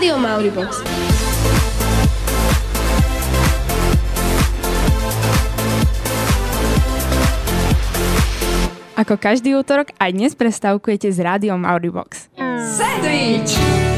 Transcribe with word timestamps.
Rádio 0.00 0.16
Mauribox. 0.16 0.80
Ako 8.96 9.20
každý 9.20 9.52
útorok, 9.60 9.92
aj 10.00 10.10
dnes 10.16 10.32
prestávkujete 10.32 11.12
s 11.12 11.20
rádiom. 11.20 11.68
Sandwich! 11.68 12.32
Sandwich 12.80 13.89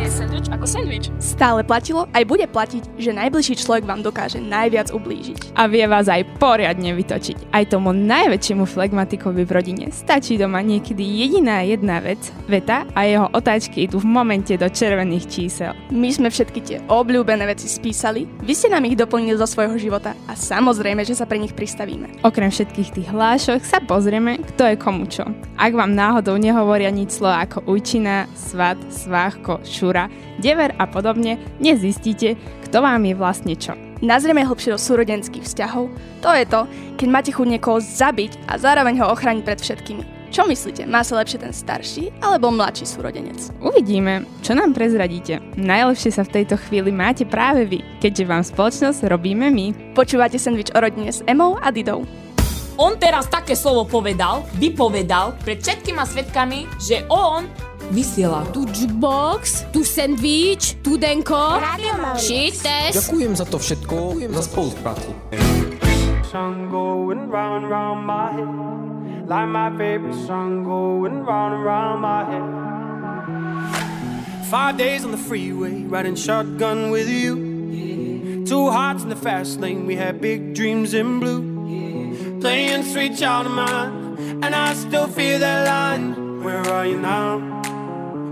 Mauribox. 0.00 0.20
sandwich 0.20 0.48
ako 0.52 0.66
sandwich. 0.66 1.06
Stále 1.22 1.64
platilo, 1.64 2.08
aj 2.12 2.24
bude 2.26 2.46
platiť, 2.48 2.98
že 3.00 3.16
najbližší 3.16 3.54
človek 3.60 3.84
vám 3.86 4.04
dokáže 4.04 4.42
najviac 4.42 4.92
ublížiť. 4.92 5.56
A 5.56 5.70
vie 5.70 5.84
vás 5.86 6.10
aj 6.10 6.26
poriadne 6.36 6.92
vytočiť. 6.92 7.52
Aj 7.54 7.64
tomu 7.64 7.94
najväčšiemu 7.94 8.64
flegmatikovi 8.66 9.42
v 9.46 9.50
rodine 9.54 9.86
stačí 9.94 10.36
doma 10.36 10.60
niekedy 10.60 11.00
jediná 11.00 11.62
jedna 11.64 12.02
vec, 12.04 12.20
veta 12.50 12.84
a 12.92 13.06
jeho 13.06 13.28
otáčky 13.32 13.88
idú 13.88 14.02
v 14.02 14.10
momente 14.10 14.52
do 14.56 14.68
červených 14.68 15.24
čísel. 15.30 15.72
My 15.88 16.10
sme 16.10 16.28
všetky 16.28 16.60
tie 16.60 16.78
obľúbené 16.90 17.46
veci 17.48 17.70
spísali, 17.70 18.28
vy 18.44 18.52
ste 18.52 18.68
nám 18.68 18.84
ich 18.84 18.98
doplnili 18.98 19.38
zo 19.38 19.48
svojho 19.48 19.78
života 19.80 20.12
a 20.26 20.36
samozrejme, 20.36 21.06
že 21.06 21.16
sa 21.16 21.24
pre 21.24 21.40
nich 21.40 21.54
pristavíme. 21.54 22.20
Okrem 22.26 22.50
všetkých 22.52 22.92
tých 22.92 23.08
hlášok 23.08 23.60
sa 23.64 23.78
pozrieme, 23.80 24.42
kto 24.54 24.68
je 24.68 24.76
komu 24.76 25.06
čo. 25.08 25.24
Ak 25.60 25.72
vám 25.76 25.92
náhodou 25.92 26.40
nehovoria 26.40 26.88
nič 26.88 27.20
slova 27.20 27.44
ako 27.44 27.68
ujčina, 27.68 28.28
svat, 28.32 28.80
sváchko, 28.88 29.60
šura, 29.90 30.06
dever 30.38 30.70
a 30.78 30.86
podobne, 30.86 31.42
nezistíte, 31.58 32.38
kto 32.70 32.78
vám 32.78 33.02
je 33.02 33.14
vlastne 33.18 33.54
čo. 33.58 33.74
Nazrieme 34.00 34.46
hlbšie 34.46 34.72
do 34.72 34.78
súrodenských 34.78 35.44
vzťahov. 35.44 35.90
To 36.22 36.30
je 36.32 36.46
to, 36.46 36.60
keď 36.96 37.08
máte 37.10 37.30
chuť 37.34 37.46
niekoho 37.50 37.82
zabiť 37.82 38.46
a 38.46 38.56
zároveň 38.56 39.02
ho 39.02 39.10
ochrániť 39.10 39.42
pred 39.44 39.58
všetkými. 39.58 40.04
Čo 40.30 40.46
myslíte, 40.46 40.86
má 40.86 41.02
sa 41.02 41.18
lepšie 41.18 41.42
ten 41.42 41.50
starší 41.50 42.14
alebo 42.22 42.54
mladší 42.54 42.86
súrodenec? 42.86 43.50
Uvidíme, 43.58 44.22
čo 44.46 44.54
nám 44.54 44.78
prezradíte. 44.78 45.42
Najlepšie 45.58 46.14
sa 46.14 46.22
v 46.22 46.38
tejto 46.38 46.54
chvíli 46.54 46.94
máte 46.94 47.26
práve 47.26 47.66
vy, 47.66 47.82
keďže 47.98 48.30
vám 48.30 48.46
spoločnosť 48.46 49.10
robíme 49.10 49.50
my. 49.50 49.98
Počúvate 49.98 50.38
sandwich 50.38 50.70
o 50.70 50.78
rodine 50.78 51.10
s 51.10 51.26
Emou 51.26 51.58
a 51.58 51.74
Didou. 51.74 52.06
On 52.78 52.94
teraz 52.96 53.26
také 53.26 53.58
slovo 53.58 53.84
povedal, 53.84 54.46
vypovedal 54.56 55.36
pred 55.42 55.60
všetkými 55.60 56.00
svetkami, 56.00 56.64
že 56.78 57.04
on 57.10 57.44
vysiela. 57.90 58.46
Tu 58.52 58.66
jukebox, 58.66 59.64
tu 59.72 59.84
sandwich, 59.84 60.76
tu 60.82 60.96
denko. 60.96 61.60
Šites. 62.16 62.94
Ďakujem 62.94 63.36
za 63.36 63.44
to 63.44 63.58
všetko, 63.58 64.14
za 64.30 64.42
spoluprácu. 64.42 65.10
Sun 66.30 66.70
going 66.70 67.26
round 67.30 67.64
and 67.64 67.70
round 67.70 68.06
my 68.06 68.30
head. 68.30 68.48
Like 69.26 69.50
my 69.50 69.70
favorite 69.78 70.14
song 70.26 70.64
going 70.64 71.26
round 71.26 71.54
and 71.54 71.64
round 71.66 71.98
my 72.02 72.22
head. 72.26 72.46
Five 74.50 74.78
days 74.78 75.04
on 75.04 75.10
the 75.10 75.18
freeway, 75.18 75.86
riding 75.86 76.16
shotgun 76.16 76.90
with 76.90 77.06
you. 77.06 77.34
Two 78.46 78.70
hearts 78.70 79.02
in 79.02 79.08
the 79.08 79.16
fast 79.16 79.60
lane, 79.60 79.86
we 79.86 79.94
had 79.94 80.20
big 80.20 80.54
dreams 80.54 80.94
in 80.94 81.20
blue. 81.20 81.42
Playing 82.40 82.82
sweet 82.82 83.16
child 83.16 83.46
of 83.46 83.52
mine, 83.52 84.18
and 84.42 84.54
I 84.54 84.74
still 84.74 85.06
feel 85.06 85.38
that 85.38 85.66
line. 85.66 86.42
Where 86.42 86.66
are 86.66 86.86
you 86.86 86.98
now? 86.98 87.59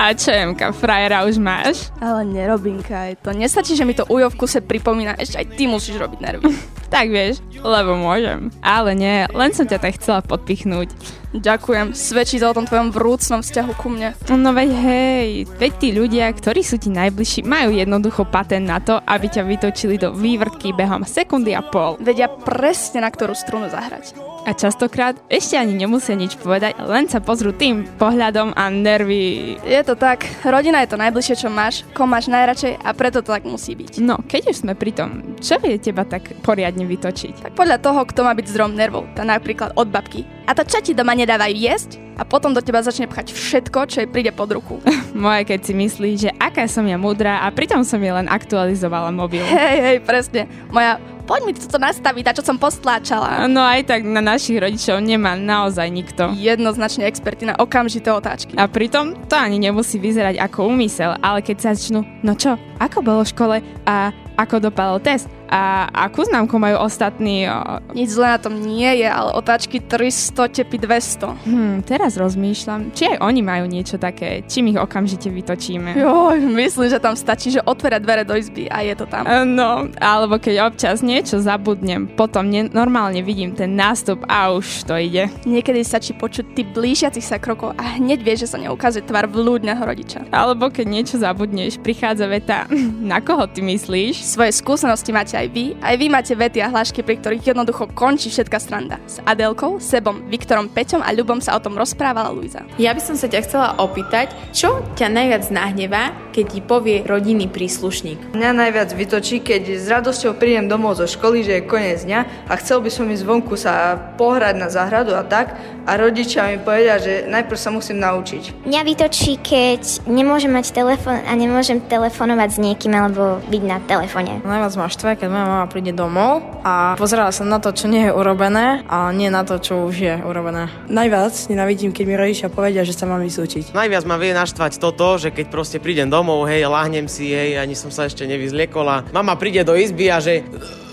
A, 0.00 0.16
čo, 0.16 0.32
Emka, 0.32 0.72
frajera 0.72 1.28
už 1.28 1.36
máš? 1.36 1.92
Ale 2.00 2.24
nerobinka, 2.24 3.12
je 3.12 3.20
to. 3.20 3.36
Nestačí, 3.36 3.76
že 3.76 3.84
mi 3.84 3.92
to 3.92 4.08
ujo 4.08 4.32
v 4.32 4.38
kuse 4.40 4.64
pripomína, 4.64 5.20
ešte 5.20 5.36
aj 5.36 5.46
ty 5.60 5.68
musíš 5.68 6.00
robiť 6.00 6.18
nervy. 6.24 6.48
Tak 6.90 7.06
vieš, 7.06 7.38
lebo 7.54 7.94
môžem. 7.94 8.50
Ale 8.66 8.98
nie, 8.98 9.22
len 9.30 9.54
som 9.54 9.62
ťa 9.62 9.78
tak 9.78 9.94
chcela 9.94 10.26
podpichnúť. 10.26 10.90
Ďakujem, 11.30 11.94
svedčí 11.94 12.42
to 12.42 12.50
o 12.50 12.56
tom 12.58 12.66
tvojom 12.66 12.90
vrúcnom 12.90 13.38
vzťahu 13.38 13.72
ku 13.78 13.86
mne. 13.86 14.18
No 14.34 14.50
veď 14.50 14.70
hej, 14.82 15.28
veď 15.46 15.72
tí 15.78 15.88
ľudia, 15.94 16.26
ktorí 16.26 16.66
sú 16.66 16.74
ti 16.74 16.90
najbližší, 16.90 17.46
majú 17.46 17.70
jednoducho 17.70 18.26
patent 18.26 18.66
na 18.66 18.82
to, 18.82 18.98
aby 19.06 19.30
ťa 19.30 19.46
vytočili 19.46 19.94
do 19.94 20.10
vývrtky 20.10 20.74
behom 20.74 21.06
sekundy 21.06 21.54
a 21.54 21.62
pol. 21.62 21.94
Vedia 22.02 22.26
presne 22.26 23.06
na 23.06 23.14
ktorú 23.14 23.38
strunu 23.38 23.70
zahrať. 23.70 24.18
A 24.42 24.56
častokrát 24.56 25.20
ešte 25.30 25.54
ani 25.54 25.76
nemusia 25.76 26.18
nič 26.18 26.34
povedať, 26.40 26.74
len 26.82 27.06
sa 27.06 27.22
pozrú 27.22 27.54
tým 27.54 27.86
pohľadom 28.00 28.56
a 28.56 28.66
nervy. 28.72 29.54
Je 29.62 29.80
to 29.86 29.94
tak, 29.94 30.26
rodina 30.42 30.82
je 30.82 30.90
to 30.90 30.98
najbližšie, 30.98 31.46
čo 31.46 31.48
máš, 31.52 31.86
kom 31.94 32.10
máš 32.10 32.26
najradšej 32.26 32.80
a 32.80 32.90
preto 32.96 33.22
to 33.22 33.30
tak 33.30 33.46
musí 33.46 33.78
byť. 33.78 34.02
No, 34.02 34.18
keď 34.24 34.50
už 34.50 34.66
sme 34.66 34.72
pri 34.74 34.96
tom, 34.96 35.38
čo 35.38 35.60
vie 35.62 35.78
teba 35.78 36.02
tak 36.08 36.40
poriadne 36.42 36.88
vytočiť? 36.88 37.46
Tak 37.46 37.52
podľa 37.54 37.78
toho, 37.78 38.02
kto 38.02 38.26
má 38.26 38.32
byť 38.34 38.46
zdrom 38.50 38.74
nervov, 38.74 39.06
tá 39.14 39.22
napríklad 39.22 39.76
od 39.76 39.92
babky. 39.92 40.24
A 40.46 40.56
to 40.56 40.62
čo 40.64 40.80
ti 40.80 40.92
doma 40.96 41.12
nedávajú 41.16 41.54
jesť? 41.56 42.00
A 42.20 42.24
potom 42.28 42.52
do 42.52 42.60
teba 42.60 42.84
začne 42.84 43.08
pchať 43.08 43.32
všetko, 43.32 43.78
čo 43.88 44.04
jej 44.04 44.08
príde 44.08 44.28
pod 44.28 44.52
ruku. 44.52 44.76
Moje, 45.16 45.48
keď 45.48 45.60
si 45.64 45.72
myslí, 45.72 46.10
že 46.20 46.30
aká 46.36 46.68
som 46.68 46.84
ja 46.84 47.00
múdra 47.00 47.40
a 47.40 47.48
pritom 47.48 47.80
som 47.80 47.96
jej 47.96 48.12
len 48.12 48.28
aktualizovala 48.28 49.08
mobil. 49.08 49.40
Hej, 49.40 49.78
hej, 49.80 49.98
presne. 50.04 50.44
Moja, 50.68 51.00
poď 51.24 51.40
mi 51.48 51.52
toto 51.56 51.80
nastaviť, 51.80 52.22
tá 52.26 52.32
čo 52.36 52.44
som 52.44 52.60
postláčala. 52.60 53.48
No 53.48 53.64
aj 53.64 53.88
tak 53.88 54.04
na 54.04 54.20
našich 54.20 54.60
rodičov 54.60 55.00
nemá 55.00 55.32
naozaj 55.32 55.88
nikto. 55.88 56.28
Jednoznačne 56.36 57.08
experti 57.08 57.48
na 57.48 57.56
okamžité 57.56 58.12
otáčky. 58.12 58.52
A 58.60 58.68
pritom 58.68 59.16
to 59.30 59.40
ani 59.40 59.56
nemusí 59.56 59.96
vyzerať 59.96 60.36
ako 60.44 60.68
úmysel, 60.68 61.16
ale 61.24 61.40
keď 61.40 61.56
sa 61.56 61.70
začnú, 61.72 62.04
no 62.20 62.36
čo, 62.36 62.60
ako 62.76 63.00
bolo 63.00 63.24
v 63.24 63.32
škole 63.32 63.56
a 63.88 64.12
ako 64.36 64.72
dopadol 64.72 65.00
test 65.00 65.28
a 65.50 65.90
akú 66.06 66.22
známku 66.22 66.54
majú 66.62 66.78
ostatní. 66.86 67.50
Nič 67.90 68.14
zlé 68.14 68.38
na 68.38 68.40
tom 68.40 68.54
nie 68.54 69.02
je, 69.02 69.08
ale 69.10 69.34
otáčky 69.34 69.82
300 69.82 70.46
tepy 70.46 70.78
200. 70.78 71.34
Hm, 71.42 71.74
teraz 71.82 72.14
rozmýšľam, 72.14 72.94
či 72.94 73.10
aj 73.10 73.18
oni 73.18 73.42
majú 73.42 73.66
niečo 73.66 73.98
také, 73.98 74.46
čím 74.46 74.70
ich 74.70 74.78
okamžite 74.78 75.26
vytočíme. 75.26 75.98
Joj, 75.98 76.38
myslím, 76.54 76.86
že 76.86 77.02
tam 77.02 77.18
stačí, 77.18 77.50
že 77.50 77.66
otvoria 77.66 77.98
dvere 77.98 78.22
do 78.22 78.38
izby 78.38 78.70
a 78.70 78.86
je 78.86 78.94
to 78.94 79.10
tam. 79.10 79.26
No, 79.50 79.90
alebo 79.98 80.38
keď 80.38 80.70
občas 80.70 81.02
niečo 81.02 81.42
zabudnem, 81.42 82.06
potom 82.06 82.46
ne- 82.46 82.70
normálne 82.70 83.18
vidím 83.26 83.50
ten 83.50 83.74
nástup 83.74 84.22
a 84.30 84.54
už 84.54 84.86
to 84.86 84.94
ide. 84.94 85.26
Niekedy 85.42 85.82
stačí 85.82 86.14
počuť 86.14 86.54
ty 86.54 86.62
blížiacich 86.62 87.26
sa 87.26 87.42
krokov 87.42 87.74
a 87.74 87.98
hneď 87.98 88.22
vieš, 88.22 88.46
že 88.46 88.54
sa 88.54 88.58
neukazuje 88.62 89.02
tvar 89.02 89.26
vľúdneho 89.26 89.82
rodiča. 89.82 90.30
Alebo 90.30 90.70
keď 90.70 90.86
niečo 90.86 91.16
zabudneš, 91.18 91.82
prichádza 91.82 92.30
veta, 92.30 92.70
na 93.12 93.18
koho 93.18 93.50
ty 93.50 93.66
myslíš? 93.66 94.22
Svoje 94.22 94.54
skúsenosti 94.54 95.10
máte 95.10 95.39
aj 95.40 95.48
vy, 95.48 95.64
aj 95.80 95.94
vy 95.96 96.06
máte 96.12 96.32
vety 96.36 96.60
a 96.60 96.68
hlášky, 96.68 97.00
pri 97.00 97.16
ktorých 97.16 97.56
jednoducho 97.56 97.88
končí 97.96 98.28
všetká 98.28 98.60
stranda. 98.60 99.00
S 99.08 99.24
Adelkou, 99.24 99.80
Sebom, 99.80 100.28
Viktorom, 100.28 100.68
Peťom 100.68 101.00
a 101.00 101.10
Ľubom 101.16 101.40
sa 101.40 101.56
o 101.56 101.60
tom 101.64 101.80
rozprávala 101.80 102.28
Luisa. 102.28 102.68
Ja 102.76 102.92
by 102.92 103.00
som 103.00 103.16
sa 103.16 103.26
ťa 103.26 103.40
chcela 103.48 103.68
opýtať, 103.80 104.36
čo 104.52 104.84
ťa 105.00 105.08
najviac 105.08 105.48
nahnevá, 105.48 106.12
keď 106.36 106.44
ti 106.52 106.60
povie 106.60 107.00
rodinný 107.08 107.48
príslušník? 107.48 108.36
Mňa 108.36 108.50
najviac 108.52 108.92
vytočí, 108.92 109.40
keď 109.40 109.62
s 109.80 109.88
radosťou 109.88 110.36
prídem 110.36 110.68
domov 110.68 111.00
zo 111.00 111.08
školy, 111.08 111.40
že 111.40 111.60
je 111.60 111.68
koniec 111.68 112.04
dňa 112.04 112.50
a 112.50 112.52
chcel 112.60 112.84
by 112.84 112.90
som 112.92 113.08
ísť 113.08 113.24
vonku 113.24 113.56
sa 113.56 113.96
pohrať 114.20 114.54
na 114.60 114.68
záhradu 114.68 115.16
a 115.16 115.24
tak 115.24 115.56
a 115.88 115.96
rodičia 115.96 116.52
mi 116.52 116.58
povedia, 116.60 117.00
že 117.00 117.24
najprv 117.26 117.58
sa 117.58 117.72
musím 117.72 117.98
naučiť. 117.98 118.68
Mňa 118.68 118.82
vytočí, 118.84 119.40
keď 119.40 120.04
nemôžem 120.06 120.52
mať 120.52 120.76
telefón 120.76 121.18
a 121.24 121.32
nemôžem 121.32 121.80
telefonovať 121.80 122.48
s 122.52 122.58
niekým 122.60 122.92
alebo 122.92 123.40
byť 123.48 123.62
na 123.64 123.78
telefóne. 123.88 124.44
Najviac 124.44 124.74
ma 124.76 124.88
štve, 124.92 125.10
keď 125.16 125.28
moja 125.30 125.46
mama 125.46 125.66
príde 125.70 125.94
domov 125.94 126.42
a 126.66 126.98
pozerala 126.98 127.30
sa 127.30 127.46
na 127.46 127.62
to, 127.62 127.70
čo 127.70 127.86
nie 127.86 128.10
je 128.10 128.12
urobené 128.12 128.82
a 128.90 129.14
nie 129.14 129.30
na 129.30 129.46
to, 129.46 129.62
čo 129.62 129.86
už 129.86 129.94
je 129.94 130.14
urobené. 130.20 130.66
Najviac 130.90 131.32
nenavidím, 131.46 131.94
keď 131.94 132.04
mi 132.04 132.14
rodičia 132.18 132.48
povedia, 132.50 132.82
že 132.82 132.92
sa 132.92 133.06
mám 133.06 133.22
vysúčiť. 133.22 133.72
Najviac 133.72 134.04
ma 134.04 134.18
vie 134.18 134.34
naštvať 134.34 134.82
toto, 134.82 135.16
že 135.16 135.30
keď 135.30 135.46
proste 135.48 135.78
prídem 135.78 136.10
domov, 136.10 136.50
hej, 136.50 136.66
lahnem 136.66 137.06
si, 137.06 137.30
hej, 137.30 137.56
ani 137.56 137.78
som 137.78 137.94
sa 137.94 138.10
ešte 138.10 138.26
nevyzliekol 138.26 138.86
a 138.90 139.06
mama 139.14 139.38
príde 139.38 139.62
do 139.62 139.78
izby 139.78 140.10
a 140.10 140.18
že 140.18 140.42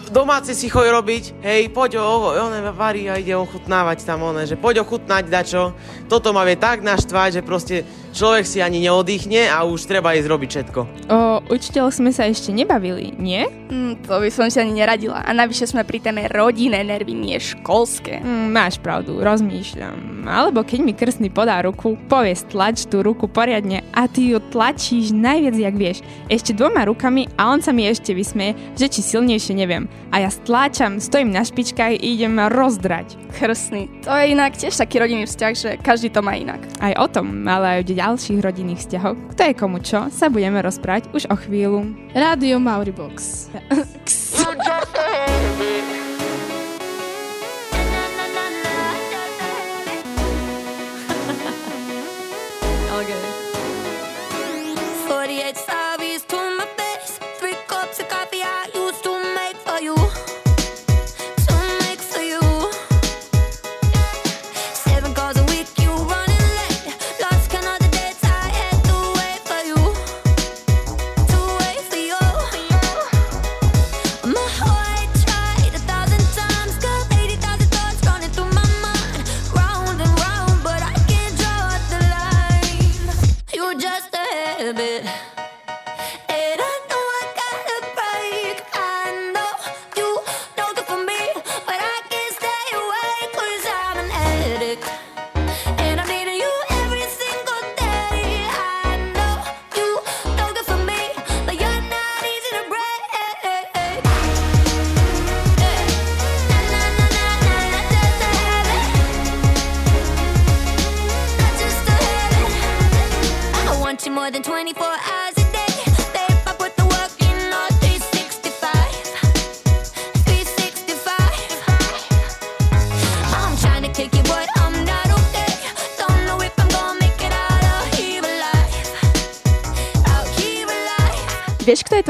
domáce 0.09 0.55
si 0.55 0.71
choj 0.71 0.87
robiť, 0.91 1.43
hej, 1.43 1.67
poď 1.71 1.99
o, 1.99 2.31
on 2.39 2.53
varí 2.75 3.11
a 3.11 3.19
ide 3.19 3.35
ochutnávať 3.35 4.07
tam 4.07 4.23
one, 4.23 4.47
že 4.47 4.55
poď 4.55 4.87
ochutnať 4.87 5.27
dačo. 5.27 5.75
Toto 6.07 6.31
ma 6.31 6.47
vie 6.47 6.55
tak 6.55 6.79
naštvať, 6.83 7.39
že 7.39 7.41
proste 7.43 7.83
človek 8.17 8.49
si 8.49 8.57
ani 8.65 8.81
neoddychne 8.81 9.45
a 9.45 9.61
už 9.61 9.85
treba 9.85 10.17
ísť 10.17 10.25
robiť 10.25 10.49
všetko. 10.49 10.79
O 11.13 11.37
učiteľoch 11.53 11.93
sme 11.93 12.09
sa 12.09 12.25
ešte 12.25 12.49
nebavili, 12.49 13.13
nie? 13.13 13.45
Mm, 13.69 14.01
to 14.01 14.17
by 14.17 14.29
som 14.33 14.49
si 14.49 14.57
ani 14.57 14.73
neradila. 14.73 15.21
A 15.21 15.29
navyše 15.37 15.69
sme 15.69 15.85
pri 15.85 16.01
téme 16.01 16.25
rodinné 16.33 16.81
nervy, 16.81 17.13
nie 17.13 17.37
školské. 17.37 18.25
Mm, 18.25 18.49
máš 18.49 18.81
pravdu, 18.81 19.21
rozmýšľam. 19.21 20.25
Alebo 20.25 20.65
keď 20.65 20.79
mi 20.81 20.97
krstný 20.97 21.29
podá 21.29 21.61
ruku, 21.61 21.93
povie 22.09 22.33
stlač 22.33 22.89
tú 22.89 23.05
ruku 23.05 23.29
poriadne 23.29 23.85
a 23.93 24.09
ty 24.09 24.33
ju 24.33 24.41
tlačíš 24.41 25.13
najviac, 25.13 25.55
jak 25.55 25.75
vieš. 25.77 25.97
Ešte 26.27 26.57
dvoma 26.57 26.89
rukami 26.89 27.29
a 27.37 27.53
on 27.53 27.61
sa 27.61 27.69
mi 27.69 27.85
ešte 27.85 28.17
vysmeje, 28.17 28.57
že 28.73 28.89
či 28.89 29.05
silnejšie 29.05 29.53
neviem. 29.53 29.85
A 30.09 30.25
ja 30.25 30.33
stláčam, 30.33 30.97
stojím 30.97 31.29
na 31.29 31.45
špičkách, 31.45 32.01
idem 32.01 32.39
rozdrať. 32.49 33.13
Krstný. 33.37 33.91
To 34.07 34.11
je 34.17 34.33
inak 34.33 34.57
tiež 34.57 34.73
taký 34.73 35.03
rodinný 35.03 35.27
vzťah, 35.27 35.53
že 35.53 35.69
každý 35.83 36.09
to 36.09 36.25
má 36.25 36.33
inak. 36.39 36.63
Aj 36.79 36.95
o 36.97 37.07
tom, 37.11 37.45
ale 37.45 37.79
aj 37.79 37.79
o 37.83 37.87
ďalších 38.07 38.39
rodinných 38.39 38.79
vzťahoch, 38.87 39.19
kto 39.35 39.41
je 39.51 39.53
komu 39.59 39.83
čo, 39.83 40.07
sa 40.15 40.31
budeme 40.31 40.63
rozprávať 40.63 41.11
už 41.11 41.27
o 41.27 41.35
chvíľu. 41.35 41.91
Rádio 42.15 42.55
Mauribox. 42.55 43.51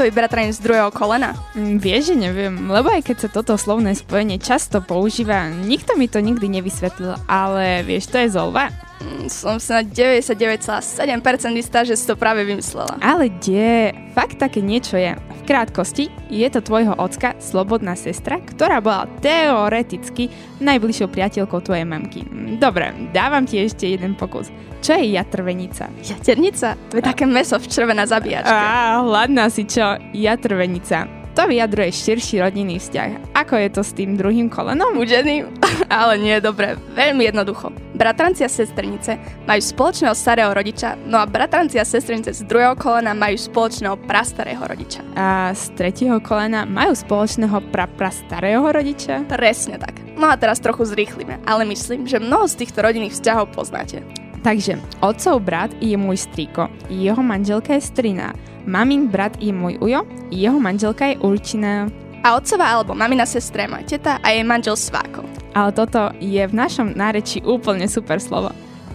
tvoj 0.08 0.24
bratranec 0.24 0.56
z 0.56 0.64
druhého 0.64 0.88
kolena? 0.88 1.36
Mm, 1.52 1.76
vieš, 1.84 2.08
že 2.08 2.16
neviem, 2.16 2.56
lebo 2.72 2.88
aj 2.88 3.04
keď 3.04 3.16
sa 3.20 3.28
toto 3.28 3.60
slovné 3.60 3.92
spojenie 3.92 4.40
často 4.40 4.80
používa, 4.80 5.52
nikto 5.52 6.00
mi 6.00 6.08
to 6.08 6.24
nikdy 6.24 6.48
nevysvetlil, 6.48 7.20
ale 7.28 7.84
vieš, 7.84 8.08
to 8.08 8.16
je 8.16 8.32
Zolva? 8.32 8.72
Mm, 8.98 9.30
som 9.30 9.62
sa 9.62 9.80
na 9.80 9.84
99,7% 9.86 11.54
istá, 11.54 11.86
že 11.86 11.94
si 11.94 12.04
to 12.06 12.18
práve 12.18 12.42
vymyslela. 12.42 12.98
Ale 12.98 13.30
kde? 13.30 13.94
Fakt 14.14 14.42
také 14.42 14.58
niečo 14.58 14.98
je. 14.98 15.14
V 15.14 15.42
krátkosti, 15.46 16.10
je 16.28 16.48
to 16.50 16.60
tvojho 16.60 16.98
ocka, 16.98 17.38
slobodná 17.38 17.94
sestra, 17.94 18.42
ktorá 18.42 18.82
bola 18.82 19.06
teoreticky 19.22 20.28
najbližšou 20.58 21.08
priateľkou 21.08 21.62
tvojej 21.62 21.86
mamky. 21.86 22.26
Mm, 22.26 22.58
dobre, 22.58 22.90
dávam 23.14 23.46
ti 23.46 23.62
ešte 23.62 23.86
jeden 23.86 24.18
pokus. 24.18 24.50
Čo 24.78 24.94
je 24.94 25.14
jatrvenica? 25.14 25.90
Jaternica? 26.02 26.78
To 26.90 26.98
je 26.98 27.02
také 27.02 27.26
meso 27.26 27.58
v 27.58 27.66
červená 27.66 28.06
zabíjačke. 28.06 28.50
Á, 28.50 29.02
hladná 29.02 29.50
si 29.50 29.66
čo? 29.66 29.98
Jatrvenica. 30.14 31.17
To 31.38 31.46
vyjadruje 31.46 31.94
širší 31.94 32.42
rodinný 32.42 32.82
vzťah. 32.82 33.30
Ako 33.38 33.54
je 33.62 33.70
to 33.70 33.86
s 33.86 33.94
tým 33.94 34.18
druhým 34.18 34.50
kolenom? 34.50 34.98
Udeným? 34.98 35.46
Ale 35.86 36.18
nie, 36.18 36.34
dobre. 36.42 36.74
Veľmi 36.98 37.30
jednoducho. 37.30 37.70
Bratranci 37.94 38.42
a 38.42 38.50
sestrnice 38.50 39.14
majú 39.46 39.62
spoločného 39.62 40.18
starého 40.18 40.50
rodiča, 40.50 40.98
no 41.06 41.22
a 41.22 41.30
bratranci 41.30 41.78
a 41.78 41.86
sestrnice 41.86 42.34
z 42.34 42.42
druhého 42.42 42.74
kolena 42.74 43.14
majú 43.14 43.38
spoločného 43.38 43.94
prastarého 44.10 44.66
rodiča. 44.66 45.06
A 45.14 45.54
z 45.54 45.78
tretieho 45.78 46.18
kolena 46.18 46.66
majú 46.66 46.98
spoločného 46.98 47.70
pra 47.70 47.86
prastarého 47.86 48.66
rodiča? 48.66 49.22
Presne 49.30 49.78
tak. 49.78 49.94
No 50.18 50.26
a 50.26 50.34
teraz 50.34 50.58
trochu 50.58 50.90
zrýchlime, 50.90 51.38
ale 51.46 51.62
myslím, 51.70 52.10
že 52.10 52.18
mnoho 52.18 52.50
z 52.50 52.66
týchto 52.66 52.82
rodinných 52.82 53.14
vzťahov 53.14 53.54
poznáte. 53.54 54.02
Takže, 54.48 54.80
otcov 55.04 55.44
brat 55.44 55.76
je 55.76 55.92
môj 56.00 56.24
strýko, 56.24 56.72
jeho 56.88 57.20
manželka 57.20 57.76
je 57.76 57.84
strina, 57.84 58.32
mamin 58.64 59.04
brat 59.12 59.36
je 59.36 59.52
môj 59.52 59.76
ujo, 59.76 60.08
jeho 60.32 60.56
manželka 60.56 61.12
je 61.12 61.20
určina. 61.20 61.92
A 62.24 62.32
otcová 62.40 62.72
alebo 62.72 62.96
mamina 62.96 63.28
sestra 63.28 63.68
je 63.68 63.76
moja 63.76 63.84
teta 63.84 64.16
a 64.24 64.32
jej 64.32 64.40
manžel 64.48 64.72
sváko. 64.72 65.20
Ale 65.52 65.68
toto 65.76 66.16
je 66.16 66.40
v 66.40 66.54
našom 66.56 66.96
nárečí 66.96 67.44
úplne 67.44 67.92
super 67.92 68.24
slovo. 68.24 68.48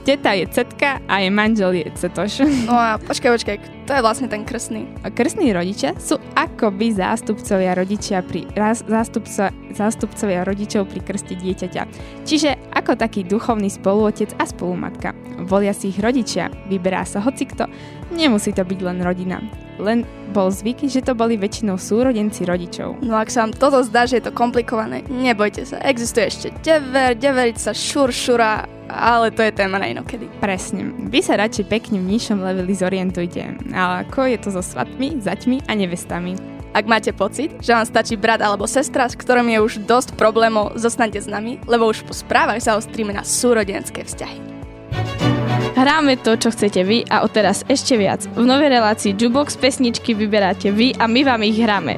Teta 0.03 0.35
je 0.35 0.43
cetka 0.51 0.99
a 1.07 1.23
jej 1.23 1.31
manžel 1.31 1.79
je 1.79 1.87
cetoš. 1.95 2.43
No 2.67 2.75
a 2.75 2.99
počkaj, 2.99 3.31
počkaj, 3.39 3.57
to 3.87 3.91
je 3.95 4.03
vlastne 4.03 4.27
ten 4.27 4.43
krstný. 4.43 4.87
A 5.03 5.11
krstní 5.11 5.55
rodičia 5.55 5.95
sú 5.95 6.19
akoby 6.35 6.95
zástupcovia 6.95 7.75
rodičia 7.75 8.19
pri, 8.23 8.47
raz, 8.55 8.83
zástupca, 8.83 9.51
zástupcovia 9.71 10.43
rodičov 10.43 10.91
pri 10.91 10.99
krste 11.03 11.39
dieťaťa. 11.39 11.83
Čiže 12.27 12.75
ako 12.75 12.99
taký 12.99 13.23
duchovný 13.23 13.71
spoluotec 13.71 14.35
a 14.39 14.47
spolumatka. 14.47 15.15
Volia 15.43 15.71
si 15.71 15.91
ich 15.91 15.99
rodičia, 15.99 16.51
vyberá 16.67 17.03
sa 17.07 17.23
hocikto, 17.23 17.67
nemusí 18.11 18.51
to 18.51 18.63
byť 18.63 18.79
len 18.83 18.99
rodina. 19.03 19.39
Len 19.79 20.03
bol 20.31 20.51
zvyk, 20.53 20.85
že 20.87 21.03
to 21.03 21.17
boli 21.17 21.35
väčšinou 21.39 21.79
súrodenci 21.79 22.45
rodičov. 22.45 23.01
No 23.03 23.17
ak 23.17 23.31
sa 23.31 23.43
vám 23.43 23.53
toto 23.55 23.83
zdá, 23.83 24.07
že 24.07 24.19
je 24.19 24.29
to 24.29 24.35
komplikované, 24.35 25.03
nebojte 25.07 25.63
sa, 25.67 25.79
existuje 25.81 26.27
ešte 26.29 26.47
dever, 26.61 27.17
deverica, 27.17 27.73
šuršura, 27.73 28.72
ale 28.89 29.31
to 29.31 29.41
je 29.41 29.51
téma 29.51 29.79
na 29.79 29.87
inokedy. 29.89 30.27
Presne. 30.39 30.91
Vy 31.09 31.19
sa 31.23 31.39
radšej 31.39 31.65
pekne 31.67 31.99
v 31.99 32.15
nižšom 32.15 32.39
leveli 32.41 32.73
zorientujte. 32.75 33.71
Ale 33.71 34.07
ako 34.07 34.27
je 34.29 34.37
to 34.39 34.49
so 34.51 34.63
svatmi, 34.63 35.19
zaťmi 35.19 35.65
a 35.67 35.71
nevestami? 35.73 36.35
Ak 36.73 36.89
máte 36.89 37.13
pocit, 37.13 37.53
že 37.61 37.77
vám 37.77 37.85
stačí 37.85 38.17
brat 38.17 38.41
alebo 38.41 38.65
sestra, 38.65 39.05
s 39.05 39.13
ktorým 39.13 39.45
je 39.53 39.59
už 39.61 39.73
dosť 39.85 40.17
problémov, 40.17 40.73
zostanete 40.73 41.21
s 41.21 41.29
nami, 41.29 41.61
lebo 41.69 41.85
už 41.85 42.01
po 42.01 42.17
správach 42.17 42.57
zaostríme 42.57 43.13
na 43.13 43.21
súrodenské 43.21 44.01
vzťahy. 44.01 44.41
Hráme 45.77 46.17
to, 46.21 46.33
čo 46.37 46.49
chcete 46.49 46.81
vy 46.81 47.05
a 47.09 47.21
odteraz 47.25 47.61
ešte 47.69 47.97
viac. 47.97 48.25
V 48.33 48.45
novej 48.45 48.73
relácii 48.73 49.13
Jukebox 49.13 49.57
pesničky 49.57 50.17
vyberáte 50.17 50.73
vy 50.73 50.97
a 50.97 51.05
my 51.05 51.21
vám 51.21 51.41
ich 51.45 51.61
hráme. 51.61 51.97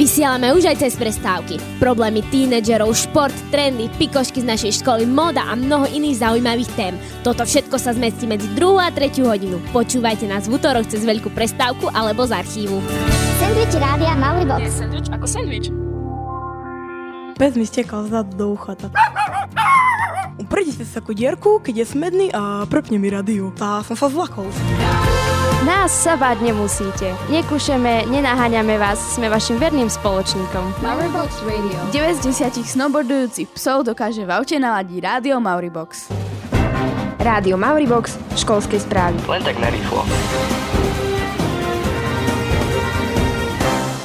Vysielame 0.00 0.56
už 0.56 0.64
aj 0.64 0.80
cez 0.80 0.96
prestávky. 0.96 1.60
Problémy 1.76 2.24
tínedžerov, 2.32 2.96
šport, 2.96 3.36
trendy, 3.52 3.92
pikošky 4.00 4.40
z 4.40 4.48
našej 4.48 4.72
školy, 4.80 5.04
moda 5.04 5.44
a 5.44 5.52
mnoho 5.52 5.84
iných 5.92 6.24
zaujímavých 6.24 6.72
tém. 6.72 6.96
Toto 7.20 7.44
všetko 7.44 7.76
sa 7.76 7.92
zmestí 7.92 8.24
medzi 8.24 8.48
2 8.56 8.80
a 8.80 8.88
3 8.88 9.20
hodinu. 9.20 9.60
Počúvajte 9.76 10.24
nás 10.24 10.48
v 10.48 10.56
útorok 10.56 10.88
cez 10.88 11.04
veľkú 11.04 11.28
prestávku 11.36 11.92
alebo 11.92 12.24
z 12.24 12.32
archívu. 12.32 12.80
Sandwich 13.44 13.76
rádia 13.76 14.16
Mauribox. 14.16 14.64
Je 14.64 14.72
sandwich 14.72 15.08
ako 15.12 15.26
sandwich. 15.28 15.68
Pes 17.40 17.56
mi 17.56 17.64
stekal 17.64 18.04
zadu 18.04 18.36
do 18.36 18.46
ucha. 18.52 18.76
Tak. 18.76 18.92
Prejdite 20.44 20.84
sa 20.84 21.00
takú 21.00 21.16
dierku, 21.16 21.56
keď 21.64 21.74
je 21.80 21.86
smedný 21.88 22.26
a 22.36 22.68
prepne 22.68 23.00
mi 23.00 23.08
rádiu. 23.08 23.48
Tá 23.56 23.80
som 23.80 23.96
sa 23.96 24.12
zlakol. 24.12 24.44
Nás 25.64 25.88
sa 25.88 26.20
báť 26.20 26.44
nemusíte. 26.44 27.16
Nekúšeme, 27.32 28.04
nenaháňame 28.12 28.76
vás, 28.76 29.00
sme 29.16 29.32
vašim 29.32 29.56
verným 29.56 29.88
spoločníkom. 29.88 30.84
Mauribox 30.84 31.40
Radio. 31.48 31.80
9 31.88 32.20
z 32.20 32.44
10 32.52 32.76
snowboardujúcich 32.76 33.48
psov 33.56 33.88
dokáže 33.88 34.28
v 34.28 34.36
aute 34.36 34.60
naladiť 34.60 35.00
rádio 35.00 35.40
Mauribox. 35.40 36.12
Rádio 37.24 37.56
Mauribox, 37.56 38.20
školskej 38.36 38.84
správy. 38.84 39.16
Len 39.24 39.40
tak 39.40 39.56
narýchlo. 39.56 40.04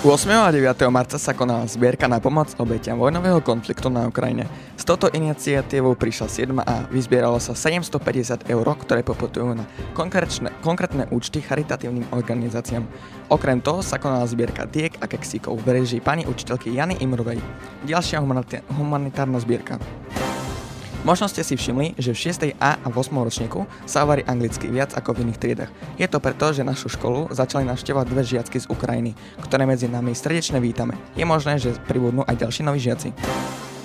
8. 0.06 0.30
a 0.30 0.54
9. 0.54 0.86
marca 0.94 1.18
sa 1.18 1.34
konala 1.34 1.66
zbierka 1.66 2.06
na 2.06 2.22
pomoc 2.22 2.54
obetiam 2.62 3.02
vojnového 3.02 3.42
konfliktu 3.42 3.90
na 3.90 4.06
Ukrajine. 4.06 4.46
S 4.78 4.86
touto 4.86 5.10
iniciatívou 5.10 5.98
prišla 5.98 6.30
7 6.30 6.62
a 6.62 6.86
vyzbieralo 6.94 7.42
sa 7.42 7.58
750 7.58 8.46
eur, 8.46 8.68
ktoré 8.86 9.02
poputujú 9.02 9.58
na 9.58 9.66
konkrétne, 9.98 10.54
konkrétne 10.62 11.10
účty 11.10 11.42
charitatívnym 11.42 12.06
organizáciám. 12.14 12.86
Okrem 13.34 13.66
toho 13.66 13.82
sa 13.82 13.98
konala 13.98 14.30
zbierka 14.30 14.70
diek 14.70 14.94
a 15.02 15.10
keksíkov 15.10 15.58
v 15.66 15.82
režii 15.82 16.06
pani 16.06 16.30
učiteľky 16.30 16.70
Jany 16.70 17.02
Imrovej. 17.02 17.42
Ďalšia 17.90 18.22
humanitárna 18.78 19.42
zbierka. 19.42 19.82
Možno 21.06 21.30
ste 21.30 21.46
si 21.46 21.54
všimli, 21.54 22.02
že 22.02 22.18
v 22.18 22.34
6. 22.34 22.58
A 22.58 22.82
a 22.82 22.88
8. 22.90 23.14
ročníku 23.14 23.70
sa 23.86 24.02
hovorí 24.02 24.26
anglicky 24.26 24.66
viac 24.66 24.98
ako 24.98 25.14
v 25.14 25.30
iných 25.30 25.38
triedach. 25.38 25.72
Je 26.02 26.10
to 26.10 26.18
preto, 26.18 26.50
že 26.50 26.66
našu 26.66 26.90
školu 26.90 27.30
začali 27.30 27.62
navštevovať 27.70 28.06
dve 28.10 28.26
žiacky 28.26 28.58
z 28.58 28.66
Ukrajiny, 28.66 29.14
ktoré 29.46 29.70
medzi 29.70 29.86
nami 29.86 30.18
srdečne 30.18 30.58
vítame. 30.58 30.98
Je 31.14 31.22
možné, 31.22 31.62
že 31.62 31.78
pribudnú 31.86 32.26
aj 32.26 32.42
ďalší 32.42 32.66
noví 32.66 32.82
žiaci. 32.82 33.14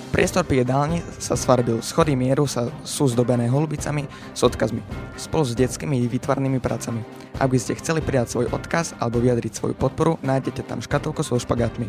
Priestor 0.09 0.49
pri 0.49 0.65
jedálni 0.65 1.05
sa 1.21 1.37
svarbil, 1.37 1.85
schody 1.85 2.17
mieru 2.17 2.49
sa 2.49 2.73
sú 2.81 3.05
zdobené 3.05 3.45
holubicami 3.53 4.09
s 4.33 4.41
odkazmi, 4.41 4.81
spolu 5.13 5.45
s 5.45 5.53
detskými 5.53 6.09
výtvarnými 6.09 6.57
pracami. 6.57 7.05
Ak 7.37 7.53
by 7.53 7.57
ste 7.61 7.77
chceli 7.77 8.01
prijať 8.01 8.33
svoj 8.33 8.49
odkaz 8.49 8.97
alebo 8.97 9.21
vyjadriť 9.21 9.53
svoju 9.53 9.77
podporu, 9.77 10.17
nájdete 10.25 10.65
tam 10.65 10.81
škatulku 10.81 11.21
so 11.21 11.37
špagátmi. 11.37 11.85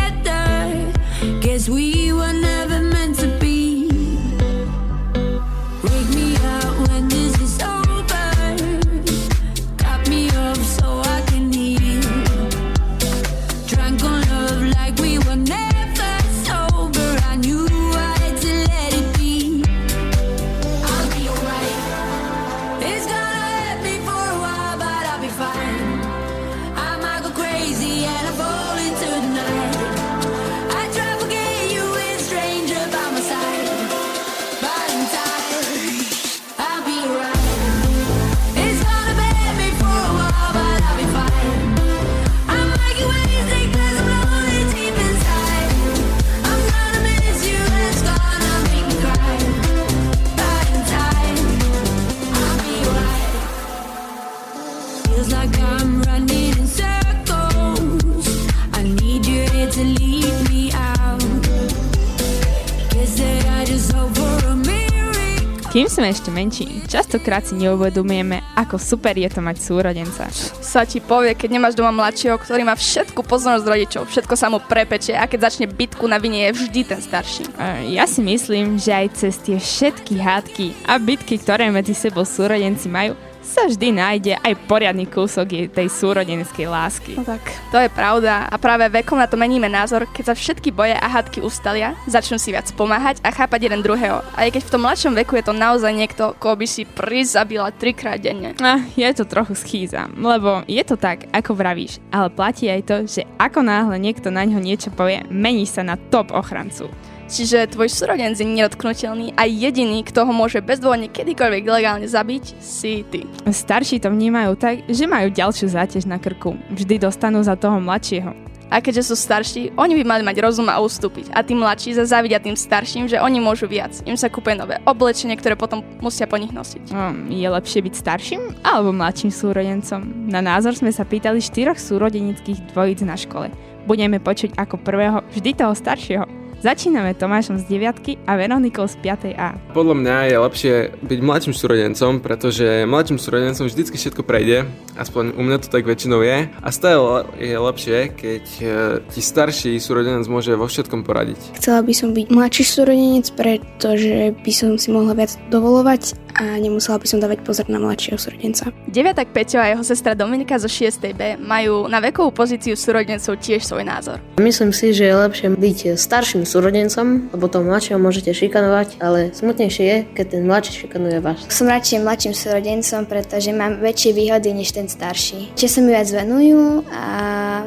Sme 66.04 66.12
ešte 66.12 66.36
menší, 66.36 66.68
častokrát 66.92 67.48
si 67.48 67.56
neuvedomujeme, 67.56 68.44
ako 68.60 68.76
super 68.76 69.16
je 69.16 69.32
to 69.32 69.40
mať 69.40 69.56
súrodenca. 69.56 70.28
Sa 70.60 70.84
ti 70.84 71.00
povie, 71.00 71.32
keď 71.32 71.56
nemáš 71.56 71.80
doma 71.80 71.96
mladšieho, 71.96 72.36
ktorý 72.36 72.68
má 72.68 72.76
všetku 72.76 73.24
pozornosť 73.24 73.64
rodičov, 73.64 74.12
všetko 74.12 74.36
sa 74.36 74.52
mu 74.52 74.60
prepečie 74.60 75.16
a 75.16 75.24
keď 75.24 75.48
začne 75.48 75.72
bitku 75.72 76.04
na 76.12 76.20
vine 76.20 76.52
je 76.52 76.60
vždy 76.60 76.82
ten 76.84 77.00
starší. 77.00 77.48
Ja 77.88 78.04
si 78.04 78.20
myslím, 78.20 78.76
že 78.76 78.92
aj 78.92 79.08
cez 79.16 79.40
tie 79.40 79.56
všetky 79.56 80.20
hádky 80.20 80.68
a 80.92 81.00
bitky, 81.00 81.40
ktoré 81.40 81.72
medzi 81.72 81.96
sebou 81.96 82.28
súrodenci 82.28 82.92
majú, 82.92 83.16
sa 83.44 83.68
vždy 83.68 83.94
nájde 83.94 84.34
aj 84.40 84.54
poriadny 84.66 85.06
kúsok 85.06 85.70
tej 85.70 85.88
súrodenskej 85.92 86.66
lásky. 86.66 87.14
No 87.20 87.28
tak, 87.28 87.44
to 87.70 87.78
je 87.78 87.92
pravda 87.92 88.48
a 88.48 88.56
práve 88.56 88.88
vekom 88.90 89.20
na 89.20 89.28
to 89.28 89.36
meníme 89.36 89.68
názor, 89.68 90.08
keď 90.10 90.32
sa 90.32 90.36
všetky 90.36 90.72
boje 90.72 90.96
a 90.96 91.08
hádky 91.12 91.44
ustalia, 91.44 91.94
začnú 92.08 92.40
si 92.40 92.56
viac 92.56 92.72
pomáhať 92.74 93.20
a 93.22 93.30
chápať 93.30 93.68
jeden 93.70 93.84
druhého. 93.84 94.24
A 94.34 94.48
aj 94.48 94.58
keď 94.58 94.62
v 94.66 94.72
tom 94.74 94.82
mladšom 94.88 95.14
veku 95.20 95.38
je 95.38 95.46
to 95.46 95.54
naozaj 95.54 95.92
niekto, 95.92 96.34
koho 96.40 96.56
by 96.58 96.66
si 96.66 96.88
prizabila 96.88 97.70
trikrát 97.76 98.18
denne. 98.24 98.56
Ah, 98.64 98.82
je 98.96 99.06
to 99.14 99.28
trochu 99.28 99.54
schýza, 99.54 100.08
lebo 100.16 100.64
je 100.66 100.82
to 100.88 100.96
tak, 100.96 101.28
ako 101.36 101.54
vravíš, 101.54 102.00
ale 102.10 102.32
platí 102.32 102.72
aj 102.72 102.82
to, 102.88 102.98
že 103.06 103.28
ako 103.38 103.62
náhle 103.62 104.00
niekto 104.00 104.32
na 104.32 104.48
ňo 104.48 104.64
niečo 104.64 104.90
povie, 104.90 105.22
mení 105.28 105.68
sa 105.68 105.84
na 105.84 106.00
top 106.10 106.32
ochrancu. 106.32 106.88
Čiže 107.34 107.74
tvoj 107.74 107.90
súrodenec 107.90 108.38
je 108.38 108.46
nedotknutelný 108.46 109.34
a 109.34 109.50
jediný, 109.50 110.06
kto 110.06 110.30
ho 110.30 110.30
môže 110.30 110.62
bezdôvodne 110.62 111.10
kedykoľvek 111.10 111.66
legálne 111.66 112.06
zabiť, 112.06 112.62
si 112.62 113.02
ty. 113.10 113.26
Starší 113.50 114.06
to 114.06 114.14
vnímajú 114.14 114.54
tak, 114.54 114.86
že 114.86 115.10
majú 115.10 115.34
ďalšiu 115.34 115.74
záťaž 115.74 116.06
na 116.06 116.22
krku. 116.22 116.54
Vždy 116.70 117.02
dostanú 117.02 117.42
za 117.42 117.58
toho 117.58 117.82
mladšieho. 117.82 118.38
A 118.70 118.82
keďže 118.86 119.10
sú 119.10 119.16
starší, 119.18 119.74
oni 119.74 119.98
by 119.98 120.04
mali 120.06 120.24
mať 120.26 120.46
rozum 120.46 120.70
a 120.70 120.78
ustúpiť. 120.78 121.34
A 121.34 121.42
tí 121.42 121.58
mladší 121.58 121.98
za 121.98 122.06
závidia 122.06 122.38
tým 122.38 122.54
starším, 122.54 123.10
že 123.10 123.22
oni 123.22 123.42
môžu 123.42 123.66
viac. 123.66 123.98
Im 124.06 124.18
sa 124.18 124.30
kúpe 124.34 124.54
nové 124.54 124.78
oblečenie, 124.86 125.34
ktoré 125.34 125.58
potom 125.58 125.82
musia 126.06 126.30
po 126.30 126.38
nich 126.38 126.54
nosiť. 126.54 126.94
Um, 126.94 127.34
je 127.34 127.50
lepšie 127.50 127.82
byť 127.82 127.94
starším 127.98 128.42
alebo 128.62 128.90
mladším 128.94 129.30
súrodencom? 129.30 130.30
Na 130.30 130.42
názor 130.42 130.74
sme 130.74 130.90
sa 130.90 131.06
pýtali 131.06 131.38
štyroch 131.42 131.78
súrodenických 131.78 132.74
dvojíc 132.74 133.06
na 133.06 133.14
škole. 133.14 133.54
Budeme 133.86 134.18
počuť 134.18 134.58
ako 134.58 134.82
prvého 134.82 135.22
vždy 135.34 135.54
toho 135.54 135.78
staršieho. 135.78 136.33
Začíname 136.64 137.12
Tomášom 137.12 137.60
z 137.60 137.68
9 137.68 138.24
a 138.24 138.40
Veronikou 138.40 138.88
z 138.88 138.96
5 139.04 139.36
A. 139.36 139.60
Podľa 139.76 139.96
mňa 140.00 140.16
je 140.32 140.36
lepšie 140.40 140.74
byť 140.96 141.20
mladším 141.20 141.52
súrodencom, 141.52 142.24
pretože 142.24 142.88
mladším 142.88 143.20
súrodencom 143.20 143.68
vždycky 143.68 144.00
všetko 144.00 144.24
prejde, 144.24 144.64
aspoň 144.96 145.36
u 145.36 145.44
mňa 145.44 145.60
to 145.60 145.68
tak 145.68 145.84
väčšinou 145.84 146.24
je. 146.24 146.48
A 146.48 146.70
stále 146.72 147.28
je 147.36 147.60
lepšie, 147.60 147.98
keď 148.16 148.46
e, 148.64 148.66
ti 149.12 149.20
starší 149.20 149.76
súrodenec 149.76 150.24
môže 150.32 150.56
vo 150.56 150.64
všetkom 150.72 151.04
poradiť. 151.04 151.60
Chcela 151.60 151.84
by 151.84 151.92
som 151.92 152.16
byť 152.16 152.32
mladší 152.32 152.64
súrodenec, 152.64 153.28
pretože 153.36 154.32
by 154.32 154.52
som 154.56 154.80
si 154.80 154.88
mohla 154.88 155.20
viac 155.20 155.36
dovolovať 155.52 156.16
a 156.40 156.58
nemusela 156.58 156.98
by 156.98 157.08
som 157.12 157.20
dávať 157.20 157.46
pozor 157.46 157.68
na 157.70 157.78
mladšieho 157.78 158.18
súrodenca. 158.18 158.74
Deviatak 158.90 159.36
Peťo 159.36 159.62
a 159.62 159.70
jeho 159.70 159.84
sestra 159.86 160.18
Dominika 160.18 160.58
zo 160.58 160.72
6. 160.72 161.12
B 161.14 161.38
majú 161.38 161.86
na 161.86 162.02
vekovú 162.02 162.34
pozíciu 162.34 162.74
súrodencov 162.74 163.38
tiež 163.38 163.62
svoj 163.62 163.86
názor. 163.86 164.18
Myslím 164.42 164.74
si, 164.74 164.96
že 164.96 165.12
je 165.12 165.16
lepšie 165.16 165.48
byť 165.54 165.80
starším 166.00 166.48
súrodencom, 166.54 167.34
lebo 167.34 167.50
toho 167.50 167.66
mladšieho 167.66 167.98
môžete 167.98 168.30
šikanovať, 168.30 169.02
ale 169.02 169.34
smutnejšie 169.34 169.84
je, 169.84 169.98
keď 170.14 170.26
ten 170.38 170.42
mladší 170.46 170.86
šikanuje 170.86 171.18
vás. 171.18 171.42
Som 171.50 171.66
radšej 171.66 172.06
mladším 172.06 172.34
súrodencom, 172.38 173.02
pretože 173.10 173.50
mám 173.50 173.82
väčšie 173.82 174.14
výhody 174.14 174.54
než 174.54 174.70
ten 174.78 174.86
starší. 174.86 175.58
Čiže 175.58 175.72
sa 175.74 175.80
mi 175.82 175.90
viac 175.98 176.10
venujú 176.14 176.86
a 176.94 177.04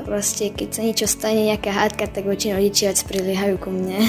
vlastne 0.03 0.51
keď 0.51 0.69
sa 0.75 0.83
niečo 0.83 1.07
stane, 1.07 1.47
nejaká 1.47 1.71
hádka, 1.71 2.11
tak 2.11 2.27
väčšinou 2.27 2.59
rodičia 2.59 2.97
viac 2.97 3.13
priliehajú 3.13 3.55
ku 3.61 3.69
mne. 3.69 4.01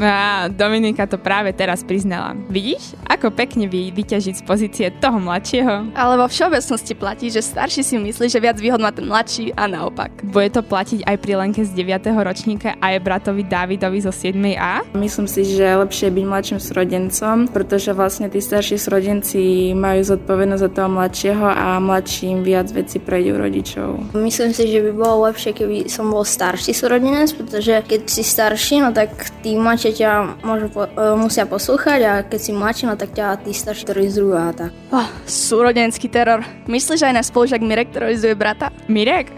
A 0.00 0.48
Dominika 0.48 1.04
to 1.04 1.20
práve 1.20 1.52
teraz 1.52 1.84
priznala. 1.84 2.32
Vidíš, 2.48 2.96
ako 3.04 3.28
pekne 3.36 3.68
vy 3.68 3.92
vyťažiť 3.92 4.40
z 4.40 4.42
pozície 4.48 4.86
toho 4.96 5.20
mladšieho? 5.20 5.92
Ale 5.92 6.16
vo 6.16 6.24
všeobecnosti 6.24 6.96
platí, 6.96 7.28
že 7.28 7.44
starší 7.44 7.84
si 7.84 8.00
myslí, 8.00 8.32
že 8.32 8.40
viac 8.40 8.56
výhod 8.56 8.80
má 8.80 8.96
ten 8.96 9.04
mladší 9.04 9.52
a 9.52 9.68
naopak. 9.68 10.24
Bude 10.24 10.48
to 10.56 10.64
platiť 10.64 11.04
aj 11.04 11.16
pri 11.20 11.32
Lenke 11.36 11.60
z 11.68 11.76
9. 11.76 12.16
ročníka 12.16 12.80
a 12.80 12.96
aj 12.96 13.04
bratovi 13.04 13.44
Davidovi 13.44 14.00
zo 14.00 14.08
7. 14.08 14.40
A? 14.56 14.80
Myslím 14.96 15.28
si, 15.28 15.44
že 15.44 15.68
je 15.68 15.80
lepšie 15.84 16.08
byť 16.08 16.24
mladším 16.24 16.58
súrodencom, 16.64 17.36
pretože 17.52 17.92
vlastne 17.92 18.32
tí 18.32 18.40
starší 18.40 18.80
súrodenci 18.80 19.76
majú 19.76 20.00
zodpovednosť 20.00 20.62
za 20.64 20.70
toho 20.72 20.88
mladšieho 20.88 21.44
a 21.44 21.76
mladším 21.76 22.40
viac 22.40 22.72
veci 22.72 22.96
prejdú 22.96 23.36
rodičov. 23.36 24.16
Myslím 24.16 24.56
si, 24.56 24.64
že 24.72 24.80
by 24.80 24.90
bolo 24.96 25.28
lepšie, 25.30 25.54
keby 25.54 25.86
som 25.86 26.10
bol 26.10 26.26
starší 26.26 26.74
súrodenec, 26.74 27.30
pretože 27.32 27.80
keď 27.86 28.00
si 28.10 28.22
starší, 28.26 28.82
no 28.82 28.90
tak 28.90 29.14
tí 29.40 29.54
mladší 29.54 29.96
ťa 29.96 30.42
môžu 30.42 30.66
po, 30.68 30.84
uh, 30.84 31.14
musia 31.14 31.46
poslúchať 31.46 32.00
a 32.04 32.12
keď 32.26 32.40
si 32.42 32.50
mladší, 32.50 32.84
no 32.90 32.94
tak 32.98 33.14
ťa 33.14 33.46
tí 33.46 33.54
starší 33.54 33.86
terorizujú 33.86 34.34
a 34.34 34.50
tak. 34.50 34.70
Oh, 34.90 35.08
súrodenský 35.24 36.10
teror. 36.10 36.42
Myslíš, 36.66 37.00
že 37.00 37.08
aj 37.08 37.14
náš 37.22 37.30
spolužiak 37.30 37.62
Mirek 37.62 37.94
terorizuje 37.94 38.34
brata? 38.34 38.74
Mirek? 38.90 39.30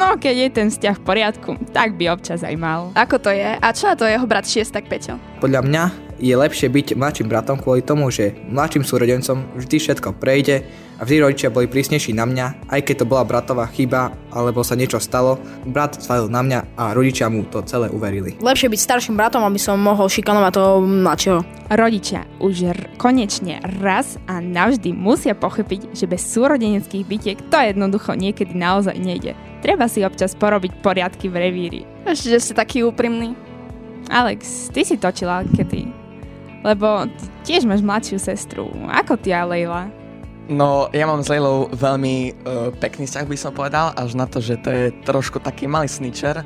No, 0.00 0.16
keď 0.16 0.34
je 0.34 0.48
ten 0.48 0.68
vzťah 0.72 0.96
v 0.96 1.04
poriadku, 1.04 1.50
tak 1.76 2.00
by 2.00 2.08
občas 2.08 2.40
aj 2.40 2.56
mal. 2.56 2.88
Ako 2.96 3.20
to 3.20 3.28
je? 3.28 3.60
A 3.60 3.68
čo 3.76 3.84
na 3.84 3.94
to 4.00 4.08
jeho 4.08 4.24
brat 4.24 4.48
šiestak 4.48 4.88
Peťo? 4.88 5.20
Podľa 5.44 5.60
mňa 5.60 6.09
je 6.20 6.36
lepšie 6.36 6.68
byť 6.68 7.00
mladším 7.00 7.32
bratom 7.32 7.56
kvôli 7.56 7.80
tomu, 7.80 8.12
že 8.12 8.36
mladším 8.52 8.84
súrodencom 8.84 9.56
vždy 9.56 9.76
všetko 9.80 10.20
prejde 10.20 10.62
a 11.00 11.08
vždy 11.08 11.16
rodičia 11.24 11.48
boli 11.48 11.64
prísnejší 11.64 12.12
na 12.12 12.28
mňa, 12.28 12.68
aj 12.68 12.80
keď 12.84 12.94
to 13.02 13.08
bola 13.08 13.24
bratová 13.24 13.64
chyba 13.72 14.12
alebo 14.28 14.60
sa 14.60 14.76
niečo 14.76 15.00
stalo, 15.00 15.40
brat 15.64 15.96
svalil 15.96 16.28
na 16.28 16.44
mňa 16.44 16.76
a 16.76 16.92
rodičia 16.92 17.32
mu 17.32 17.48
to 17.48 17.64
celé 17.64 17.88
uverili. 17.88 18.36
Lepšie 18.36 18.68
byť 18.68 18.80
starším 18.84 19.16
bratom, 19.16 19.40
aby 19.48 19.56
som 19.56 19.80
mohol 19.80 20.12
šikanovať 20.12 20.52
toho 20.52 20.84
mladšieho. 20.84 21.40
Rodičia 21.72 22.28
už 22.36 22.54
r- 22.68 22.86
konečne 23.00 23.64
raz 23.80 24.20
a 24.28 24.44
navždy 24.44 24.92
musia 24.92 25.32
pochopiť, 25.32 25.96
že 25.96 26.04
bez 26.04 26.20
súrodeneckých 26.28 27.08
bytiek 27.08 27.38
to 27.48 27.56
jednoducho 27.56 28.12
niekedy 28.12 28.52
naozaj 28.52 29.00
nejde. 29.00 29.32
Treba 29.64 29.88
si 29.88 30.04
občas 30.04 30.36
porobiť 30.36 30.84
poriadky 30.84 31.32
v 31.32 31.36
revíri. 31.48 31.80
Ešte, 32.04 32.36
že 32.36 32.38
ste 32.44 32.52
taký 32.56 32.84
úprimný. 32.84 33.32
Alex, 34.08 34.68
ty 34.74 34.82
si 34.82 34.98
točila 34.98 35.44
kedy? 35.44 35.99
Lebo 36.60 37.08
tiež 37.48 37.64
máš 37.64 37.80
mladšiu 37.80 38.18
sestru. 38.20 38.68
Ako 38.92 39.16
ty 39.16 39.32
a 39.32 39.48
Leila? 39.48 39.88
No, 40.50 40.90
ja 40.90 41.06
mám 41.06 41.22
s 41.22 41.30
Leilou 41.30 41.70
veľmi 41.70 42.42
uh, 42.42 42.74
pekný 42.82 43.06
vzťah, 43.06 43.26
by 43.30 43.36
som 43.38 43.54
povedal, 43.54 43.94
až 43.94 44.18
na 44.18 44.26
to, 44.26 44.42
že 44.42 44.58
to 44.58 44.68
je 44.68 44.84
trošku 45.06 45.38
taký 45.38 45.70
malý 45.70 45.86
snitcher, 45.86 46.42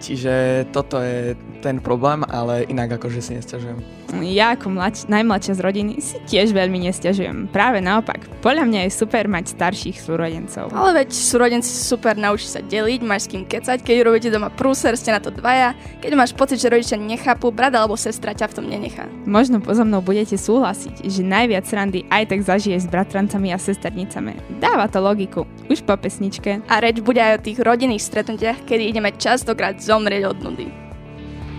čiže 0.00 0.64
toto 0.72 0.96
je 0.96 1.36
ten 1.60 1.76
problém, 1.76 2.24
ale 2.32 2.64
inak 2.64 2.96
akože 2.96 3.20
si 3.20 3.36
nesťažujem. 3.36 4.01
Ja 4.20 4.52
ako 4.52 4.76
mladš- 4.76 5.08
najmladšia 5.08 5.56
z 5.56 5.60
rodiny 5.64 5.92
si 6.04 6.20
tiež 6.28 6.52
veľmi 6.52 6.84
nesťažujem. 6.84 7.48
Práve 7.48 7.80
naopak, 7.80 8.28
podľa 8.44 8.68
mňa 8.68 8.80
je 8.84 8.90
super 8.92 9.24
mať 9.24 9.56
starších 9.56 9.96
súrodencov. 10.04 10.68
Ale 10.76 11.00
veď 11.00 11.08
súrodenci 11.16 11.72
sú 11.72 11.96
super, 11.96 12.20
naučí 12.20 12.44
sa 12.44 12.60
deliť, 12.60 13.00
máš 13.00 13.24
s 13.24 13.30
kým 13.32 13.48
kecať, 13.48 13.80
keď 13.80 13.96
robíte 14.04 14.28
doma 14.28 14.52
prúser, 14.52 14.92
ste 15.00 15.16
na 15.16 15.22
to 15.24 15.32
dvaja, 15.32 15.72
keď 16.04 16.12
máš 16.12 16.36
pocit, 16.36 16.60
že 16.60 16.68
rodičia 16.68 17.00
nechápu, 17.00 17.48
brat 17.48 17.72
alebo 17.72 17.96
sestra 17.96 18.36
ťa 18.36 18.52
v 18.52 18.56
tom 18.60 18.66
nenechá. 18.68 19.08
Možno 19.24 19.64
pozo 19.64 19.88
mnou 19.88 20.04
budete 20.04 20.36
súhlasiť, 20.36 21.08
že 21.08 21.22
najviac 21.24 21.64
randy 21.72 22.04
aj 22.12 22.28
tak 22.28 22.40
zažiješ 22.44 22.84
s 22.84 22.92
bratrancami 22.92 23.54
a 23.54 23.58
sesternicami. 23.58 24.36
Dáva 24.60 24.90
to 24.92 25.00
logiku, 25.00 25.48
už 25.72 25.86
po 25.88 25.96
pesničke. 25.96 26.60
A 26.68 26.74
reč 26.84 27.00
bude 27.00 27.22
aj 27.22 27.40
o 27.40 27.44
tých 27.48 27.58
rodinných 27.62 28.04
stretnutiach, 28.04 28.66
kedy 28.68 28.92
ideme 28.92 29.14
častokrát 29.16 29.80
zomrieť 29.80 30.28
od 30.28 30.38
nudy. 30.42 30.66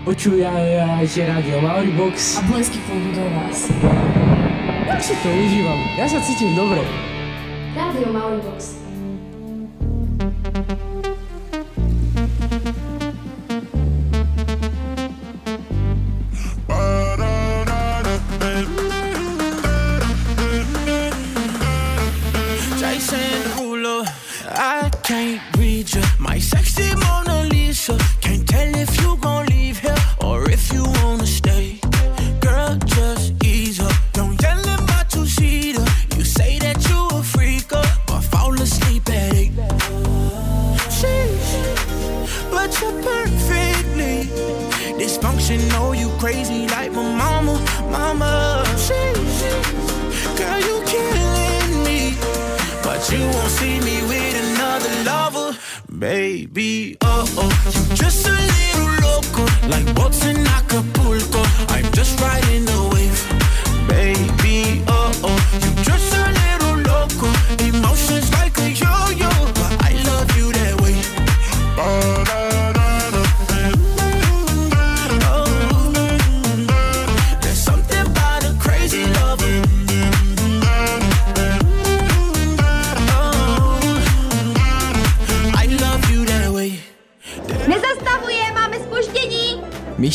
Počúvajte 0.04 1.24
Radio 1.24 1.64
Mauribox. 1.64 2.36
A 2.36 2.44
blesky 2.44 2.76
pôjdu 2.84 3.16
do 3.16 3.24
vás. 3.24 3.72
Ja 4.84 5.00
si 5.00 5.16
to 5.16 5.32
užívam, 5.32 5.80
ja 5.96 6.04
sa 6.04 6.20
cítim 6.20 6.52
dobre. 6.52 6.84
Radio 7.72 8.12
Mauribox. 8.12 8.84
Jason 22.76 23.24
Derulo, 23.56 24.04
I 24.52 24.92
can't 25.00 25.53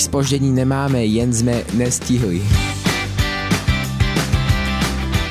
spoždení 0.09 0.49
nemáme, 0.49 1.05
jen 1.05 1.29
sme 1.29 1.61
nestihli. 1.77 2.41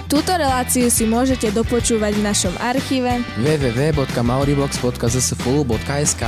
Túto 0.07 0.39
reláciu 0.39 0.87
si 0.89 1.05
môžete 1.05 1.51
dopočúvať 1.51 2.15
v 2.15 2.23
našom 2.23 2.55
archíve 2.63 3.27
www.mauribox.zsfulu.sk 3.43 6.23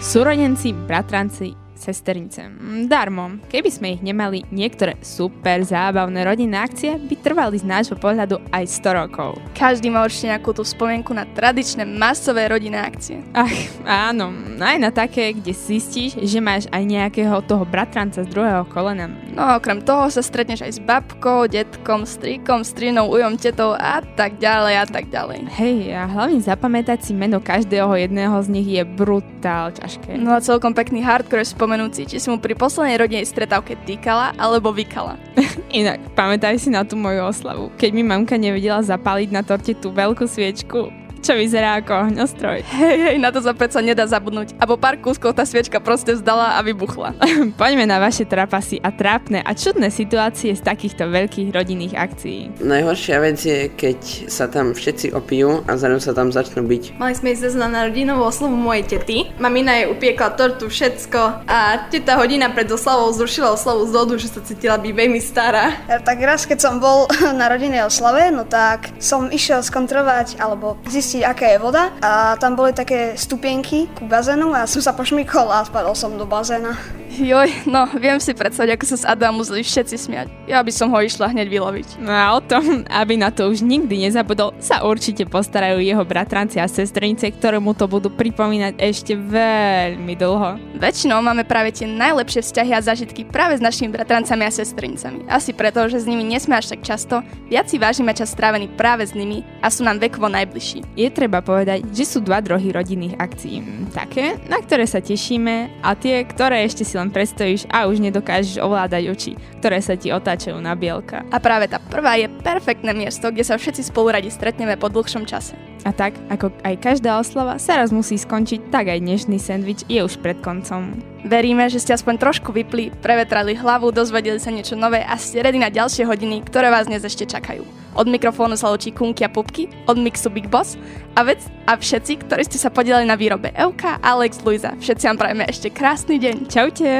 Súrodenci, 0.00 0.72
bratranci, 0.72 1.52
sesternice. 1.80 2.46
Mm, 2.46 2.86
Darmo. 2.86 3.40
Keby 3.48 3.70
sme 3.72 3.96
ich 3.96 4.02
nemali, 4.04 4.44
niektoré 4.52 5.00
super 5.00 5.64
zábavné 5.64 6.22
rodinné 6.28 6.60
akcie 6.60 7.00
by 7.00 7.14
trvali 7.18 7.56
z 7.56 7.66
nášho 7.66 7.96
pohľadu 7.96 8.38
aj 8.52 8.64
100 8.68 9.00
rokov. 9.00 9.40
Každý 9.56 9.88
má 9.88 10.04
určite 10.04 10.36
nejakú 10.36 10.52
tú 10.52 10.62
spomienku 10.62 11.16
na 11.16 11.24
tradičné 11.24 11.88
masové 11.88 12.46
rodinné 12.52 12.78
akcie. 12.78 13.24
Ach, 13.32 13.50
áno, 13.88 14.30
aj 14.60 14.76
na 14.76 14.92
také, 14.92 15.32
kde 15.32 15.56
zistíš, 15.56 16.20
že 16.20 16.38
máš 16.38 16.68
aj 16.68 16.84
nejakého 16.84 17.40
toho 17.48 17.64
bratranca 17.64 18.22
z 18.22 18.28
druhého 18.28 18.68
kolena. 18.68 19.08
No 19.40 19.48
a 19.48 19.56
okrem 19.56 19.80
toho 19.80 20.04
sa 20.12 20.20
stretneš 20.20 20.60
aj 20.60 20.72
s 20.76 20.80
babkou, 20.84 21.48
detkom, 21.48 22.04
strýkom, 22.04 22.60
strinou, 22.60 23.08
ujom, 23.08 23.40
tetou 23.40 23.72
a 23.72 24.04
tak 24.04 24.36
ďalej 24.36 24.74
a 24.76 24.84
tak 24.84 25.08
ďalej. 25.08 25.48
Hej, 25.56 25.96
a 25.96 26.04
hlavne 26.04 26.44
zapamätať 26.44 27.08
si 27.08 27.16
meno 27.16 27.40
každého 27.40 27.88
jedného 27.88 28.36
z 28.44 28.48
nich 28.52 28.68
je 28.68 28.84
brutál 28.84 29.72
ťažké. 29.72 30.20
No 30.20 30.36
a 30.36 30.44
celkom 30.44 30.76
pekný 30.76 31.00
hardcore 31.00 31.48
spomenúci, 31.48 32.04
či 32.04 32.20
si 32.20 32.28
mu 32.28 32.36
pri 32.36 32.52
poslednej 32.52 33.00
rodinnej 33.00 33.24
stretávke 33.24 33.80
týkala 33.88 34.36
alebo 34.36 34.76
vykala. 34.76 35.16
Inak, 35.72 36.04
pamätaj 36.12 36.60
si 36.60 36.68
na 36.68 36.84
tú 36.84 37.00
moju 37.00 37.24
oslavu, 37.24 37.72
keď 37.80 37.96
mi 37.96 38.04
mamka 38.04 38.36
nevedela 38.36 38.84
zapáliť 38.84 39.32
na 39.32 39.40
torte 39.40 39.72
tú 39.72 39.88
veľkú 39.88 40.28
sviečku, 40.28 40.99
čo 41.20 41.36
vyzerá 41.36 41.80
ako 41.80 42.08
ohňostroj. 42.08 42.64
Hej, 42.64 42.96
hej, 42.96 43.16
na 43.20 43.30
to 43.30 43.44
sa 43.44 43.52
predsa 43.52 43.84
nedá 43.84 44.08
zabudnúť. 44.08 44.56
A 44.56 44.64
po 44.64 44.80
pár 44.80 44.96
kúskoch 44.98 45.36
tá 45.36 45.44
sviečka 45.44 45.78
proste 45.78 46.16
vzdala 46.16 46.56
a 46.56 46.60
vybuchla. 46.64 47.16
Poďme 47.60 47.84
na 47.84 48.00
vaše 48.00 48.24
trapasy 48.24 48.80
a 48.80 48.88
trápne 48.90 49.44
a 49.44 49.52
čudné 49.52 49.92
situácie 49.92 50.56
z 50.56 50.62
takýchto 50.64 51.06
veľkých 51.06 51.52
rodinných 51.52 51.94
akcií. 51.94 52.64
Najhoršia 52.64 53.16
vec 53.20 53.38
je, 53.38 53.68
keď 53.68 54.00
sa 54.32 54.48
tam 54.48 54.72
všetci 54.72 55.12
opijú 55.12 55.60
a 55.68 55.76
zrazu 55.76 56.10
sa 56.10 56.12
tam 56.16 56.32
začnú 56.32 56.64
byť. 56.64 56.96
Mali 56.96 57.14
sme 57.14 57.36
ísť 57.36 57.60
na 57.60 57.68
narodinovú 57.68 58.24
oslavu 58.24 58.56
mojej 58.56 58.96
tety. 58.96 59.28
Mamina 59.36 59.84
jej 59.84 59.86
upiekla 59.92 60.32
tortu, 60.34 60.72
všetko 60.72 61.44
a 61.44 61.88
teta 61.92 62.16
hodina 62.16 62.48
pred 62.48 62.66
oslavou 62.70 63.12
zrušila 63.12 63.52
oslavu 63.52 63.84
z 63.84 63.92
dodu, 63.92 64.14
že 64.16 64.32
sa 64.32 64.40
cítila 64.40 64.80
byť 64.80 64.92
veľmi 64.96 65.20
stará. 65.20 65.76
Ja, 65.84 66.00
tak 66.00 66.22
raz, 66.24 66.48
keď 66.48 66.58
som 66.64 66.74
bol 66.80 67.04
na 67.40 67.52
rodinnej 67.52 67.84
oslave, 67.84 68.32
no 68.32 68.48
tak 68.48 68.88
som 69.02 69.28
išiel 69.28 69.60
skontrolovať 69.60 70.40
alebo 70.40 70.80
zistiť, 70.88 71.09
aká 71.18 71.50
je 71.50 71.58
voda 71.58 71.90
a 71.98 72.38
tam 72.38 72.54
boli 72.54 72.70
také 72.70 73.18
stupienky 73.18 73.90
ku 73.98 74.06
bazénu 74.06 74.54
a 74.54 74.70
som 74.70 74.78
sa 74.78 74.94
pošmykol 74.94 75.50
a 75.50 75.66
spadol 75.66 75.98
som 75.98 76.14
do 76.14 76.22
bazéna. 76.22 76.78
Joj, 77.10 77.66
no, 77.66 77.90
viem 77.98 78.22
si 78.22 78.30
predstaviť, 78.30 78.78
ako 78.78 78.84
sa 78.86 78.96
s 78.96 79.04
Adamu 79.04 79.42
zli 79.42 79.66
všetci 79.66 79.96
smiať. 79.98 80.26
Ja 80.46 80.62
by 80.62 80.70
som 80.70 80.94
ho 80.94 80.98
išla 81.02 81.34
hneď 81.34 81.50
vyloviť. 81.50 81.98
No 81.98 82.14
a 82.14 82.38
o 82.38 82.40
tom, 82.40 82.86
aby 82.86 83.18
na 83.18 83.34
to 83.34 83.50
už 83.50 83.66
nikdy 83.66 84.06
nezabudol, 84.06 84.54
sa 84.62 84.86
určite 84.86 85.26
postarajú 85.26 85.82
jeho 85.82 86.06
bratranci 86.06 86.62
a 86.62 86.70
sestrinice, 86.70 87.34
ktoré 87.34 87.58
mu 87.58 87.74
to 87.74 87.90
budú 87.90 88.14
pripomínať 88.14 88.78
ešte 88.78 89.18
veľmi 89.18 90.14
dlho. 90.14 90.62
Väčšinou 90.78 91.18
máme 91.18 91.42
práve 91.42 91.74
tie 91.74 91.90
najlepšie 91.90 92.46
vzťahy 92.46 92.72
a 92.78 92.80
zážitky 92.80 93.26
práve 93.26 93.58
s 93.58 93.62
našimi 93.62 93.90
bratrancami 93.90 94.46
a 94.46 94.54
sestrinicami. 94.54 95.26
Asi 95.26 95.50
preto, 95.50 95.82
že 95.90 95.98
s 95.98 96.06
nimi 96.06 96.22
nesme 96.22 96.54
až 96.54 96.78
tak 96.78 96.86
často, 96.86 97.26
viac 97.50 97.66
si 97.66 97.76
vážime 97.82 98.14
čas 98.14 98.30
strávený 98.30 98.70
práve 98.78 99.02
s 99.02 99.18
nimi 99.18 99.42
a 99.60 99.68
sú 99.68 99.82
nám 99.82 99.98
vekovo 99.98 100.30
najbližší. 100.30 100.86
Je 101.00 101.08
treba 101.08 101.40
povedať, 101.40 101.88
že 101.96 102.04
sú 102.04 102.20
dva 102.20 102.44
druhy 102.44 102.76
rodinných 102.76 103.16
akcií. 103.16 103.88
Také, 103.96 104.36
na 104.52 104.60
ktoré 104.60 104.84
sa 104.84 105.00
tešíme 105.00 105.80
a 105.80 105.96
tie, 105.96 106.20
ktoré 106.28 106.68
ešte 106.68 106.84
si 106.84 107.00
len 107.00 107.08
predstavíš 107.08 107.64
a 107.72 107.88
už 107.88 108.04
nedokážeš 108.04 108.60
ovládať 108.60 109.08
oči, 109.08 109.32
ktoré 109.64 109.80
sa 109.80 109.96
ti 109.96 110.12
otáčajú 110.12 110.60
na 110.60 110.76
bielka. 110.76 111.24
A 111.32 111.40
práve 111.40 111.72
tá 111.72 111.80
prvá 111.80 112.20
je 112.20 112.28
perfektné 112.28 112.92
miesto, 112.92 113.32
kde 113.32 113.48
sa 113.48 113.56
všetci 113.56 113.88
spolu 113.88 114.12
radi 114.12 114.28
stretneme 114.28 114.76
po 114.76 114.92
dlhšom 114.92 115.24
čase. 115.24 115.56
A 115.88 115.96
tak, 115.96 116.12
ako 116.28 116.52
aj 116.68 116.76
každá 116.84 117.16
oslava 117.16 117.56
sa 117.56 117.80
raz 117.80 117.88
musí 117.88 118.20
skončiť, 118.20 118.68
tak 118.68 118.92
aj 118.92 119.00
dnešný 119.00 119.40
sendvič 119.40 119.88
je 119.88 120.04
už 120.04 120.20
pred 120.20 120.36
koncom. 120.44 121.00
Veríme, 121.24 121.72
že 121.72 121.80
ste 121.80 121.96
aspoň 121.96 122.20
trošku 122.20 122.52
vypli, 122.52 122.92
prevetrali 123.00 123.56
hlavu, 123.56 123.88
dozvedeli 123.88 124.36
sa 124.36 124.52
niečo 124.52 124.76
nové 124.76 125.00
a 125.00 125.16
ste 125.16 125.40
ready 125.40 125.56
na 125.56 125.72
ďalšie 125.72 126.04
hodiny, 126.04 126.44
ktoré 126.44 126.68
vás 126.68 126.92
dnes 126.92 127.00
ešte 127.00 127.24
čakajú. 127.24 127.79
Od 127.98 128.06
mikrofónu 128.06 128.54
sa 128.54 128.70
ločí 128.70 128.94
Kunky 128.94 129.26
a 129.26 129.30
Pupky, 129.30 129.66
od 129.90 129.98
mixu 129.98 130.30
Big 130.30 130.46
Boss 130.46 130.78
a, 131.18 131.26
vec, 131.26 131.42
a 131.66 131.74
všetci, 131.74 132.22
ktorí 132.26 132.42
ste 132.46 132.58
sa 132.58 132.70
podielali 132.70 133.06
na 133.06 133.18
výrobe 133.18 133.50
Euka, 133.58 133.98
Alex, 133.98 134.40
Luisa. 134.46 134.78
Všetci 134.78 135.04
vám 135.10 135.18
prajeme 135.18 135.44
ešte 135.50 135.68
krásny 135.74 136.22
deň. 136.22 136.36
Čaute! 136.46 136.90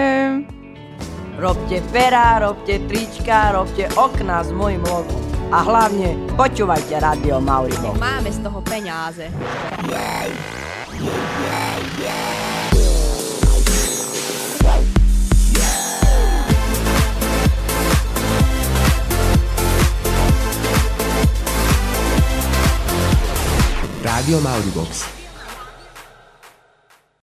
Robte 1.40 1.80
pera, 1.88 2.36
robte 2.42 2.76
trička, 2.84 3.56
robte 3.56 3.88
okna 3.96 4.44
s 4.44 4.50
mojim 4.52 4.84
logom. 4.84 5.16
A 5.50 5.66
hlavne 5.66 6.14
počúvajte 6.38 7.00
Radio 7.00 7.42
Mauribo. 7.42 7.96
Máme 7.98 8.30
z 8.30 8.38
toho 8.44 8.60
peňáze. 8.62 9.26
Rádio 24.02 24.40
Mauribox. 24.40 25.19